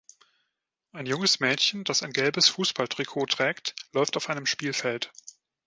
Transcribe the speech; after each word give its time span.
Ein 0.93 1.05
junges 1.05 1.39
Mädchen, 1.39 1.83
das 1.83 2.01
ein 2.01 2.11
gelbes 2.11 2.49
Fußballtrikot 2.49 3.27
trägt, 3.27 3.75
läuft 3.93 4.17
auf 4.17 4.29
einem 4.31 4.47
Spielfeld. 4.47 5.11